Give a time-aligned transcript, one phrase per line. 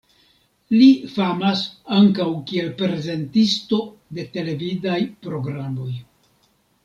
[0.75, 1.59] Li famas
[1.97, 3.81] ankaŭ kiel prezentisto
[4.19, 5.93] de televidaj programoj.